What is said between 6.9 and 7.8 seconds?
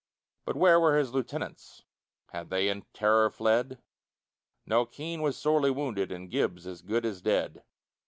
as dead.